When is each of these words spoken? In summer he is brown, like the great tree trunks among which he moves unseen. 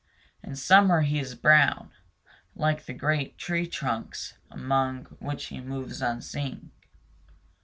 In 0.41 0.55
summer 0.55 1.01
he 1.01 1.19
is 1.19 1.35
brown, 1.35 1.91
like 2.55 2.87
the 2.87 2.93
great 2.95 3.37
tree 3.37 3.67
trunks 3.67 4.33
among 4.49 5.05
which 5.19 5.45
he 5.53 5.61
moves 5.61 6.01
unseen. 6.01 6.71